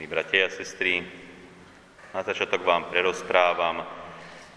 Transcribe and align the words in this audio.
Milí 0.00 0.16
bratia 0.16 0.48
a 0.48 0.56
sestry, 0.56 1.04
na 2.16 2.24
začiatok 2.24 2.64
vám 2.64 2.88
prerozprávam 2.88 3.84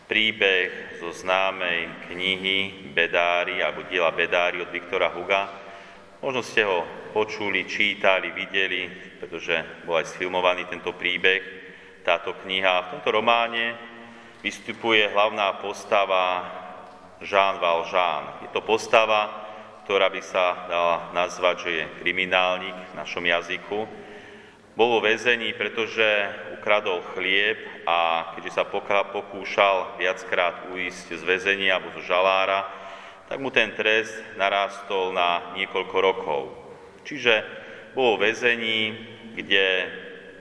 príbeh 0.07 0.95
zo 1.03 1.11
známej 1.11 2.07
knihy 2.07 2.87
Bedári 2.95 3.59
alebo 3.59 3.83
diela 3.91 4.15
Bedári 4.15 4.63
od 4.63 4.71
Viktora 4.71 5.11
Huga. 5.11 5.51
Možno 6.23 6.47
ste 6.47 6.63
ho 6.63 6.87
počuli, 7.11 7.67
čítali, 7.67 8.31
videli, 8.31 8.87
pretože 9.19 9.83
bol 9.83 9.99
aj 9.99 10.15
sfilmovaný 10.15 10.63
tento 10.71 10.95
príbeh, 10.95 11.43
táto 12.07 12.39
kniha. 12.39 12.87
V 12.87 12.91
tomto 12.95 13.11
románe 13.11 13.75
vystupuje 14.39 15.11
hlavná 15.11 15.59
postava 15.59 16.23
Jean 17.19 17.59
Valjean. 17.59 18.47
Je 18.47 18.49
to 18.55 18.63
postava, 18.63 19.43
ktorá 19.83 20.07
by 20.07 20.23
sa 20.23 20.71
dala 20.71 21.11
nazvať, 21.11 21.55
že 21.67 21.71
je 21.75 21.91
kriminálnik 21.99 22.95
v 22.95 22.95
našom 22.95 23.27
jazyku, 23.27 24.07
bol 24.73 24.97
vo 24.97 24.99
väzení, 25.05 25.53
pretože 25.53 26.05
ukradol 26.57 27.05
chlieb 27.13 27.61
a 27.85 28.33
keďže 28.33 28.57
sa 28.57 28.65
pokúšal 28.65 30.01
viackrát 30.01 30.73
uísť 30.73 31.13
z 31.13 31.23
väzenia 31.23 31.77
alebo 31.77 31.93
z 32.01 32.09
žalára, 32.09 32.65
tak 33.29 33.37
mu 33.37 33.53
ten 33.53 33.69
trest 33.77 34.17
narastol 34.33 35.13
na 35.13 35.53
niekoľko 35.53 35.97
rokov. 36.01 36.41
Čiže 37.05 37.45
bol 37.93 38.17
vo 38.17 38.25
väzení, 38.25 38.97
kde, 39.37 39.65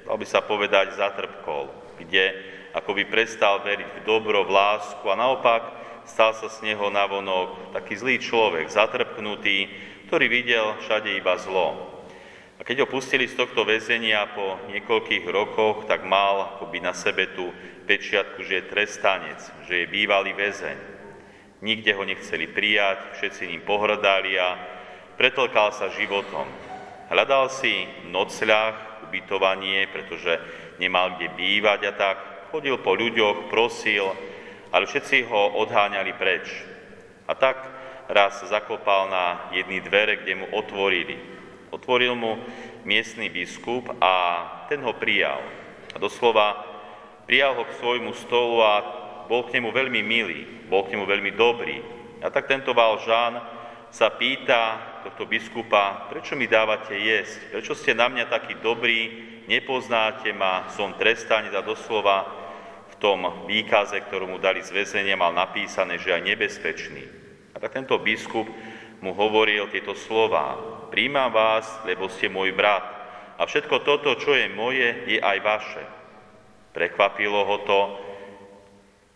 dal 0.09 0.17
by 0.17 0.27
sa 0.27 0.41
povedať, 0.41 0.97
zatrpkol, 0.97 1.69
kde 2.01 2.33
ako 2.73 2.97
by 2.97 3.05
prestal 3.05 3.61
veriť 3.61 4.01
v 4.01 4.05
dobro, 4.09 4.49
v 4.49 4.57
lásku 4.57 5.05
a 5.05 5.19
naopak 5.19 5.63
stal 6.09 6.33
sa 6.33 6.49
z 6.49 6.73
neho 6.73 6.89
navonok 6.89 7.77
taký 7.77 8.01
zlý 8.01 8.17
človek, 8.17 8.73
zatrpknutý, 8.73 9.69
ktorý 10.09 10.27
videl 10.33 10.73
všade 10.81 11.13
iba 11.21 11.37
zlo. 11.37 11.92
A 12.63 12.67
keď 12.71 12.87
ho 12.87 12.93
pustili 12.95 13.27
z 13.27 13.35
tohto 13.35 13.67
väzenia 13.67 14.23
po 14.39 14.55
niekoľkých 14.71 15.27
rokoch, 15.27 15.83
tak 15.91 16.07
mal 16.07 16.55
akoby 16.55 16.79
na 16.79 16.95
sebe 16.95 17.35
tú 17.35 17.51
pečiatku, 17.91 18.39
že 18.47 18.63
je 18.63 18.71
trestanec, 18.71 19.43
že 19.67 19.83
je 19.83 19.91
bývalý 19.91 20.31
väzeň. 20.31 20.79
Nikde 21.59 21.91
ho 21.99 22.07
nechceli 22.07 22.47
prijať, 22.47 23.19
všetci 23.19 23.51
ním 23.51 23.67
pohrdali 23.67 24.39
a 24.39 24.55
pretlkal 25.19 25.75
sa 25.75 25.91
životom. 25.91 26.47
Hľadal 27.11 27.51
si 27.51 27.83
nocľah, 28.07 29.11
ubytovanie, 29.11 29.91
pretože 29.91 30.39
nemal 30.79 31.19
kde 31.19 31.35
bývať 31.35 31.91
a 31.91 31.93
tak 31.99 32.17
chodil 32.55 32.79
po 32.79 32.95
ľuďoch, 32.95 33.51
prosil, 33.51 34.15
ale 34.71 34.87
všetci 34.87 35.27
ho 35.27 35.59
odháňali 35.67 36.15
preč. 36.15 36.47
A 37.27 37.35
tak 37.35 37.59
raz 38.07 38.39
zakopal 38.47 39.11
na 39.11 39.51
jedny 39.51 39.83
dvere, 39.83 40.23
kde 40.23 40.39
mu 40.39 40.47
otvorili. 40.55 41.42
Otvoril 41.73 42.13
mu 42.13 42.37
miestny 42.85 43.33
biskup 43.33 43.89
a 43.97 44.13
ten 44.69 44.85
ho 44.85 44.93
prijal. 44.93 45.41
A 45.93 45.97
doslova 45.97 46.53
prijal 47.25 47.57
ho 47.57 47.65
k 47.65 47.77
svojmu 47.81 48.13
stolu 48.13 48.61
a 48.61 48.75
bol 49.25 49.49
k 49.49 49.57
nemu 49.57 49.73
veľmi 49.73 50.01
milý, 50.05 50.69
bol 50.69 50.85
k 50.85 50.93
nemu 50.93 51.09
veľmi 51.09 51.33
dobrý. 51.33 51.81
A 52.21 52.29
tak 52.29 52.45
tento 52.45 52.77
Valžán 52.77 53.41
sa 53.89 54.13
pýta 54.13 54.93
tohto 55.05 55.25
biskupa, 55.25 56.09
prečo 56.13 56.37
mi 56.37 56.45
dávate 56.45 56.97
jesť, 56.97 57.57
prečo 57.57 57.73
ste 57.73 57.97
na 57.97 58.09
mňa 58.09 58.29
taký 58.29 58.57
dobrý, 58.61 59.09
nepoznáte 59.49 60.33
ma, 60.33 60.69
som 60.73 60.97
trestanec 60.97 61.53
a 61.57 61.65
doslova 61.65 62.25
v 62.89 62.95
tom 63.01 63.49
výkaze, 63.49 63.97
ktorú 64.07 64.29
mu 64.29 64.39
dali 64.39 64.61
z 64.61 64.73
väzenia, 64.73 65.17
mal 65.17 65.33
napísané, 65.33 65.97
že 65.97 66.13
aj 66.13 66.23
nebezpečný. 66.25 67.05
A 67.53 67.61
tak 67.61 67.77
tento 67.77 67.97
biskup 68.01 68.49
mu 69.03 69.13
hovoril 69.13 69.69
tieto 69.69 69.93
slova. 69.97 70.57
Príjmam 70.93 71.33
vás, 71.33 71.65
lebo 71.89 72.05
ste 72.13 72.29
môj 72.29 72.53
brat. 72.53 72.85
A 73.41 73.49
všetko 73.49 73.81
toto, 73.81 74.13
čo 74.21 74.37
je 74.37 74.53
moje, 74.53 75.09
je 75.09 75.17
aj 75.25 75.39
vaše. 75.41 75.85
Prekvapilo 76.77 77.49
ho 77.49 77.57
to, 77.65 77.81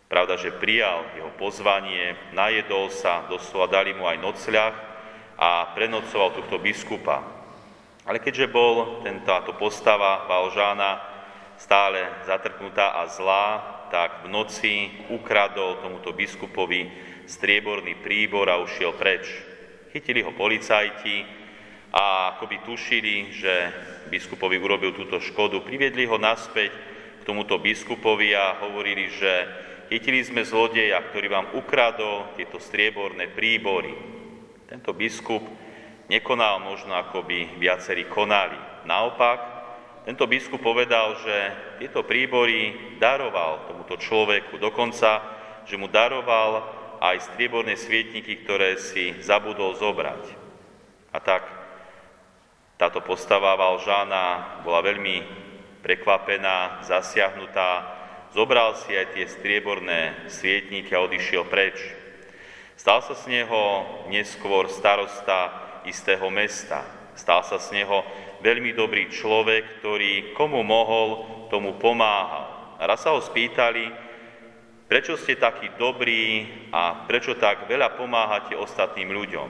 pravda, 0.08 0.40
že 0.40 0.56
prijal 0.56 1.04
jeho 1.12 1.28
pozvanie, 1.36 2.16
najedol 2.32 2.88
sa, 2.88 3.28
doslova 3.28 3.68
dali 3.68 3.92
mu 3.92 4.08
aj 4.08 4.16
nocľah 4.24 4.72
a 5.36 5.76
prenocoval 5.76 6.40
tohto 6.40 6.56
biskupa. 6.56 7.20
Ale 8.08 8.24
keďže 8.24 8.48
bol 8.48 9.04
táto 9.28 9.52
postava 9.60 10.24
Valžána 10.24 10.96
stále 11.60 12.08
zatrpnutá 12.24 12.96
a 12.96 13.04
zlá, 13.04 13.46
tak 13.92 14.24
v 14.24 14.32
noci 14.32 14.72
ukradol 15.12 15.84
tomuto 15.84 16.16
biskupovi 16.16 16.88
strieborný 17.28 18.00
príbor 18.00 18.48
a 18.48 18.56
ušiel 18.64 18.96
preč. 18.96 19.28
Chytili 19.92 20.24
ho 20.24 20.32
policajti 20.32 21.44
a 21.92 22.36
akoby 22.36 22.62
tušili, 22.66 23.16
že 23.34 23.54
biskupovi 24.10 24.58
urobil 24.58 24.94
túto 24.94 25.18
škodu. 25.18 25.62
Priviedli 25.62 26.06
ho 26.06 26.18
naspäť 26.18 26.72
k 27.20 27.22
tomuto 27.26 27.58
biskupovi 27.58 28.34
a 28.34 28.58
hovorili, 28.62 29.10
že 29.10 29.32
chytili 29.90 30.22
sme 30.22 30.42
zlodeja, 30.46 31.02
ktorý 31.10 31.26
vám 31.30 31.46
ukradol 31.54 32.34
tieto 32.34 32.58
strieborné 32.58 33.30
príbory. 33.30 33.94
Tento 34.66 34.90
biskup 34.94 35.42
nekonal 36.10 36.62
možno, 36.62 36.94
ako 36.94 37.22
by 37.26 37.58
viacerí 37.58 38.06
konali. 38.06 38.58
Naopak, 38.86 39.56
tento 40.06 40.22
biskup 40.30 40.62
povedal, 40.62 41.18
že 41.18 41.36
tieto 41.82 42.06
príbory 42.06 42.94
daroval 43.02 43.66
tomuto 43.66 43.98
človeku, 43.98 44.54
dokonca, 44.62 45.18
že 45.66 45.74
mu 45.74 45.90
daroval 45.90 46.62
aj 47.02 47.34
strieborné 47.34 47.74
svietniky, 47.74 48.46
ktoré 48.46 48.78
si 48.78 49.18
zabudol 49.18 49.74
zobrať. 49.74 50.22
A 51.10 51.18
tak 51.18 51.42
táto 52.76 53.00
postava 53.00 53.56
Valžána 53.56 54.60
bola 54.60 54.84
veľmi 54.84 55.24
prekvapená, 55.80 56.84
zasiahnutá, 56.84 57.96
zobral 58.36 58.76
si 58.76 58.92
aj 58.92 59.16
tie 59.16 59.24
strieborné 59.28 60.28
svietniky 60.28 60.92
a 60.92 61.04
odišiel 61.04 61.48
preč. 61.48 61.80
Stal 62.76 63.00
sa 63.00 63.16
z 63.16 63.32
neho 63.32 63.84
neskôr 64.12 64.68
starosta 64.68 65.52
istého 65.88 66.28
mesta. 66.28 66.84
Stal 67.16 67.40
sa 67.40 67.56
z 67.56 67.80
neho 67.80 68.04
veľmi 68.44 68.76
dobrý 68.76 69.08
človek, 69.08 69.80
ktorý 69.80 70.36
komu 70.36 70.60
mohol, 70.60 71.24
tomu 71.48 71.80
pomáhal. 71.80 72.76
A 72.76 72.84
raz 72.84 73.00
sa 73.00 73.16
ho 73.16 73.20
spýtali, 73.24 74.06
Prečo 74.86 75.18
ste 75.18 75.34
takí 75.34 75.66
dobrí 75.74 76.46
a 76.70 77.10
prečo 77.10 77.34
tak 77.34 77.66
veľa 77.66 77.98
pomáhate 77.98 78.54
ostatným 78.54 79.10
ľuďom? 79.10 79.48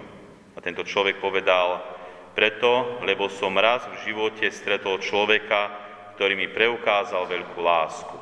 A 0.57 0.59
tento 0.65 0.81
človek 0.81 1.21
povedal, 1.21 1.96
preto, 2.37 3.01
lebo 3.01 3.33
som 3.33 3.57
raz 3.57 3.89
v 3.89 4.13
živote 4.13 4.45
stretol 4.53 5.01
človeka, 5.01 5.73
ktorý 6.21 6.37
mi 6.37 6.53
preukázal 6.53 7.25
veľkú 7.25 7.59
lásku. 7.65 8.17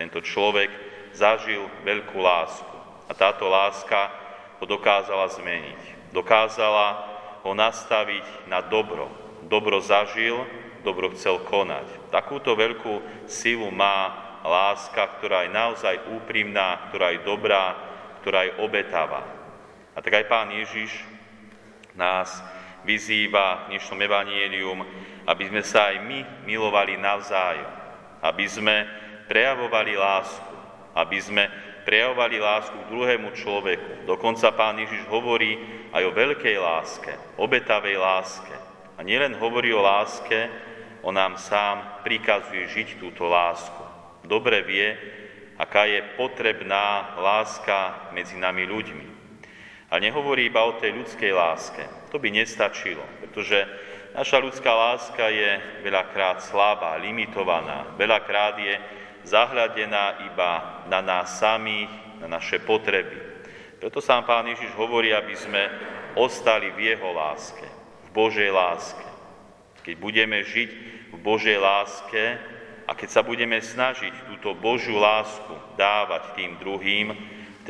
Tento 0.00 0.24
človek 0.24 0.72
zažil 1.12 1.68
veľkú 1.84 2.16
lásku 2.16 2.76
a 3.04 3.12
táto 3.12 3.52
láska 3.52 4.08
ho 4.56 4.64
dokázala 4.64 5.28
zmeniť. 5.28 6.08
Dokázala 6.08 7.04
ho 7.44 7.52
nastaviť 7.52 8.48
na 8.48 8.64
dobro. 8.64 9.12
Dobro 9.44 9.84
zažil, 9.84 10.40
dobro 10.80 11.12
chcel 11.12 11.36
konať. 11.44 11.84
Takúto 12.08 12.56
veľkú 12.56 13.28
silu 13.28 13.68
má 13.68 14.30
láska, 14.40 15.20
ktorá 15.20 15.44
je 15.44 15.52
naozaj 15.52 15.96
úprimná, 16.16 16.88
ktorá 16.88 17.12
je 17.12 17.20
dobrá, 17.28 17.76
ktorá 18.24 18.48
je 18.48 18.56
obetavá. 18.56 19.24
A 19.92 20.00
tak 20.00 20.16
aj 20.16 20.28
Pán 20.32 20.48
Ježiš 20.48 20.92
nás 21.92 22.40
vyzýva 22.86 23.66
v 23.66 23.76
dnešnom 23.76 24.00
evanielium, 24.00 24.78
aby 25.26 25.44
sme 25.48 25.62
sa 25.64 25.92
aj 25.92 25.96
my 26.04 26.18
milovali 26.48 26.96
navzájom, 26.96 27.70
aby 28.24 28.44
sme 28.48 28.76
prejavovali 29.28 29.94
lásku, 29.96 30.54
aby 30.96 31.18
sme 31.20 31.44
prejavovali 31.86 32.36
lásku 32.40 32.76
k 32.76 32.90
druhému 32.90 33.28
človeku. 33.36 34.04
Dokonca 34.04 34.52
Pán 34.52 34.80
Ježiš 34.80 35.06
hovorí 35.08 35.56
aj 35.92 36.02
o 36.06 36.14
veľkej 36.14 36.56
láske, 36.60 37.12
obetavej 37.40 37.96
láske. 37.96 38.56
A 38.96 39.00
nielen 39.00 39.38
hovorí 39.40 39.72
o 39.72 39.80
láske, 39.80 40.50
on 41.00 41.16
nám 41.16 41.40
sám 41.40 42.04
prikazuje 42.04 42.68
žiť 42.68 43.00
túto 43.00 43.24
lásku 43.24 43.90
dobre 44.30 44.62
vie, 44.62 44.88
aká 45.58 45.84
je 45.90 46.00
potrebná 46.16 47.18
láska 47.18 48.10
medzi 48.14 48.38
nami 48.38 48.64
ľuďmi. 48.64 49.19
A 49.90 49.98
nehovorí 49.98 50.46
iba 50.46 50.62
o 50.62 50.78
tej 50.78 50.94
ľudskej 50.94 51.32
láske. 51.34 51.82
To 52.14 52.22
by 52.22 52.30
nestačilo, 52.30 53.02
pretože 53.18 53.58
naša 54.14 54.38
ľudská 54.38 54.70
láska 54.70 55.26
je 55.30 55.82
veľakrát 55.82 56.42
slabá, 56.42 56.94
limitovaná, 57.02 57.94
veľakrát 57.98 58.58
je 58.58 58.74
zahľadená 59.26 60.30
iba 60.30 60.82
na 60.86 61.02
nás 61.02 61.42
samých, 61.42 61.90
na 62.22 62.26
naše 62.30 62.62
potreby. 62.62 63.18
Preto 63.80 63.98
sám 63.98 64.28
Pán 64.28 64.46
Ježiš 64.46 64.70
hovorí, 64.76 65.10
aby 65.10 65.34
sme 65.34 65.62
ostali 66.14 66.70
v 66.70 66.94
Jeho 66.94 67.10
láske, 67.10 67.66
v 68.06 68.08
Božej 68.12 68.50
láske. 68.52 69.06
Keď 69.82 69.94
budeme 69.96 70.44
žiť 70.44 70.70
v 71.10 71.16
Božej 71.18 71.56
láske, 71.56 72.38
a 72.90 72.92
keď 72.98 73.08
sa 73.08 73.22
budeme 73.22 73.62
snažiť 73.62 74.26
túto 74.26 74.50
Božiu 74.58 74.98
lásku 74.98 75.54
dávať 75.78 76.34
tým 76.34 76.58
druhým, 76.58 77.14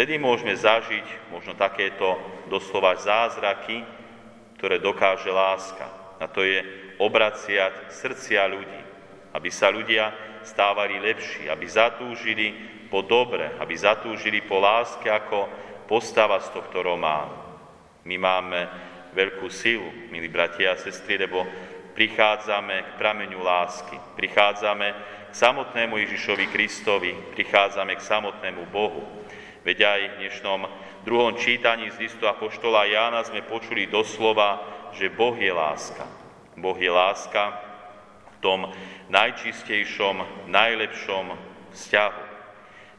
vtedy 0.00 0.16
môžeme 0.16 0.56
zažiť 0.56 1.28
možno 1.28 1.52
takéto 1.52 2.16
doslova 2.48 2.96
zázraky, 2.96 3.84
ktoré 4.56 4.80
dokáže 4.80 5.28
láska. 5.28 6.16
A 6.16 6.24
to 6.24 6.40
je 6.40 6.64
obraciať 6.96 7.92
srdcia 7.92 8.48
ľudí. 8.48 8.80
aby 9.30 9.46
sa 9.52 9.70
ľudia 9.70 10.10
stávali 10.42 10.98
lepší, 10.98 11.46
aby 11.52 11.62
zatúžili 11.68 12.50
po 12.90 13.04
dobre, 13.04 13.46
aby 13.60 13.76
zatúžili 13.76 14.42
po 14.42 14.58
láske 14.58 15.06
ako 15.06 15.46
postava 15.86 16.40
z 16.42 16.50
tohto 16.50 16.82
románu. 16.82 17.36
My 18.08 18.16
máme 18.18 18.60
veľkú 19.14 19.46
silu, 19.52 19.86
milí 20.10 20.26
bratia 20.26 20.74
a 20.74 20.80
sestry, 20.80 21.14
lebo 21.14 21.46
prichádzame 21.94 22.74
k 22.82 22.90
prameňu 22.98 23.38
lásky, 23.38 23.94
prichádzame 24.18 24.88
k 25.30 25.34
samotnému 25.36 25.94
Ježišovi 25.94 26.50
Kristovi, 26.50 27.14
prichádzame 27.36 27.94
k 27.94 28.02
samotnému 28.02 28.66
Bohu. 28.66 29.20
Veď 29.60 29.78
aj 29.84 30.00
v 30.00 30.18
dnešnom 30.24 30.60
druhom 31.04 31.36
čítaní 31.36 31.92
z 31.92 32.00
listu 32.00 32.24
Apoštola 32.24 32.88
Jána 32.88 33.20
sme 33.20 33.44
počuli 33.44 33.84
doslova, 33.84 34.56
že 34.96 35.12
Boh 35.12 35.36
je 35.36 35.52
láska. 35.52 36.08
Boh 36.56 36.80
je 36.80 36.88
láska 36.88 37.60
v 38.24 38.36
tom 38.40 38.60
najčistejšom, 39.12 40.48
najlepšom 40.48 41.36
vzťahu. 41.76 42.24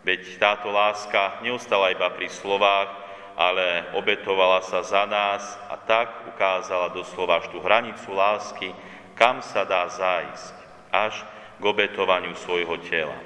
Veď 0.05 0.21
táto 0.37 0.69
láska 0.69 1.41
neostala 1.41 1.97
iba 1.97 2.13
pri 2.13 2.29
slovách, 2.29 2.93
ale 3.33 3.97
obetovala 3.97 4.61
sa 4.61 4.85
za 4.85 5.09
nás 5.09 5.57
a 5.65 5.81
tak 5.81 6.29
ukázala 6.29 6.93
doslova 6.93 7.41
až 7.41 7.49
tú 7.49 7.57
hranicu 7.57 8.13
lásky, 8.13 8.69
kam 9.17 9.41
sa 9.41 9.65
dá 9.65 9.89
zájsť, 9.89 10.53
až 10.93 11.25
k 11.57 11.63
obetovaniu 11.65 12.37
svojho 12.37 12.77
tela. 12.85 13.17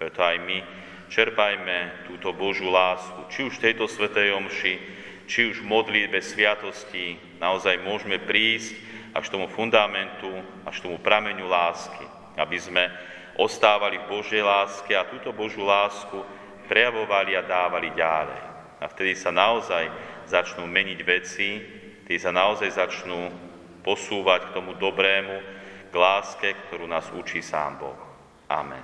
Preto 0.00 0.24
aj 0.24 0.40
my 0.40 0.64
čerpajme 1.10 2.06
túto 2.06 2.30
Božú 2.30 2.70
lásku, 2.70 3.26
či 3.34 3.42
už 3.42 3.58
v 3.58 3.64
tejto 3.70 3.90
svetej 3.90 4.30
omši, 4.38 4.74
či 5.26 5.50
už 5.50 5.62
v 5.62 5.70
modlitbe 5.70 6.22
sviatosti, 6.22 7.18
naozaj 7.42 7.82
môžeme 7.82 8.22
prísť 8.22 8.78
až 9.10 9.26
tomu 9.26 9.50
fundamentu, 9.50 10.30
až 10.62 10.78
tomu 10.78 11.02
prameňu 11.02 11.50
lásky, 11.50 12.06
aby 12.38 12.56
sme 12.56 12.86
ostávali 13.34 13.98
v 13.98 14.08
Božej 14.10 14.42
láske 14.42 14.94
a 14.94 15.06
túto 15.06 15.34
Božú 15.34 15.66
lásku 15.66 16.22
prejavovali 16.70 17.34
a 17.34 17.42
dávali 17.42 17.90
ďalej. 17.94 18.42
A 18.80 18.86
vtedy 18.86 19.18
sa 19.18 19.34
naozaj 19.34 19.90
začnú 20.30 20.64
meniť 20.70 21.00
veci, 21.02 21.48
vtedy 22.06 22.18
sa 22.22 22.30
naozaj 22.30 22.70
začnú 22.70 23.30
posúvať 23.82 24.50
k 24.50 24.54
tomu 24.54 24.78
dobrému, 24.78 25.36
k 25.90 25.94
láske, 25.94 26.54
ktorú 26.70 26.86
nás 26.86 27.10
učí 27.10 27.42
sám 27.42 27.82
Boh. 27.82 27.98
Amen. 28.46 28.82